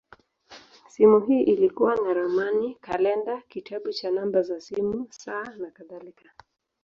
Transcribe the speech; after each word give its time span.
Simu 0.87 1.19
hii 1.19 1.41
ilikuwa 1.43 1.95
na 1.95 2.13
ramani, 2.13 2.75
kalenda, 2.81 3.41
kitabu 3.47 3.91
cha 3.93 4.11
namba 4.11 4.41
za 4.41 4.61
simu, 4.61 5.07
saa, 5.11 5.43
nakadhalika. 5.43 6.31